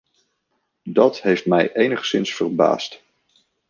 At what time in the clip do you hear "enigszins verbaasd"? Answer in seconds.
1.75-3.03